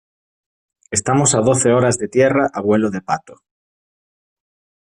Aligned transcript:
estamos 0.89 1.35
a 1.35 1.41
doce 1.49 1.71
horas 1.73 1.99
de 1.99 2.07
tierra 2.07 2.49
a 2.51 2.59
vuelo 2.59 2.89
de 2.89 3.01
pato. 3.03 3.35